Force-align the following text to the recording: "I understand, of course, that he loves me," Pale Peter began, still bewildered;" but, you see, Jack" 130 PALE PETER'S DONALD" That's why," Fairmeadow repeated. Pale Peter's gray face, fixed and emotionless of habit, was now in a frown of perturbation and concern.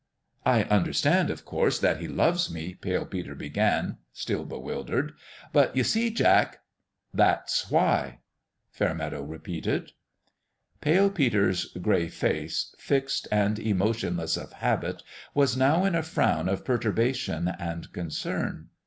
"I 0.47 0.63
understand, 0.63 1.29
of 1.29 1.45
course, 1.45 1.77
that 1.77 1.99
he 1.99 2.07
loves 2.07 2.51
me," 2.51 2.73
Pale 2.73 3.05
Peter 3.05 3.35
began, 3.35 3.99
still 4.11 4.45
bewildered;" 4.45 5.11
but, 5.53 5.75
you 5.75 5.83
see, 5.83 6.09
Jack" 6.09 6.61
130 7.11 7.11
PALE 7.11 7.13
PETER'S 7.13 7.13
DONALD" 7.13 7.13
That's 7.93 8.09
why," 8.09 8.19
Fairmeadow 8.71 9.21
repeated. 9.21 9.91
Pale 10.81 11.11
Peter's 11.11 11.65
gray 11.79 12.07
face, 12.07 12.73
fixed 12.79 13.27
and 13.31 13.59
emotionless 13.59 14.37
of 14.37 14.53
habit, 14.53 15.03
was 15.35 15.55
now 15.55 15.85
in 15.85 15.93
a 15.93 16.01
frown 16.01 16.49
of 16.49 16.65
perturbation 16.65 17.47
and 17.59 17.93
concern. 17.93 18.69